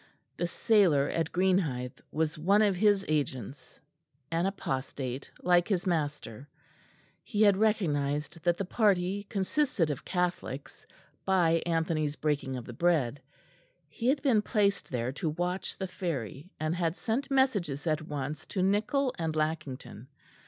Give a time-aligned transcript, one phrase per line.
[0.35, 3.79] The sailor at Greenhithe was one of his agents
[4.31, 6.49] an apostate, like his master.
[7.23, 10.87] He had recognised that the party consisted of Catholics
[11.23, 13.21] by Anthony's breaking of the bread.
[13.89, 18.47] He had been placed there to watch the ferry; and had sent messages at once
[18.47, 20.07] to Nichol and Lackington.